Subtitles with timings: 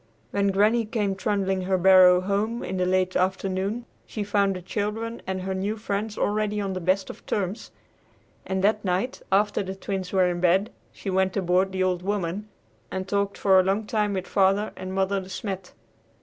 [0.31, 5.21] When Granny came trundling her barrow home in the late afternoon, she found the children
[5.27, 7.69] and their new friends already on the best of terms;
[8.43, 12.49] and that night, after the Twins were in bed, she went aboard the "Old Woman"
[12.89, 15.71] and talked for a long time with Father and Mother De Smet.